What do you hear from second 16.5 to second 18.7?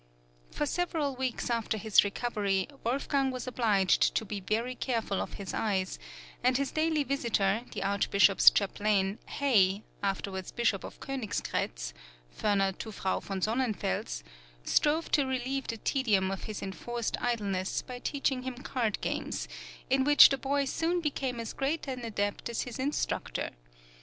enforced idleness by teaching him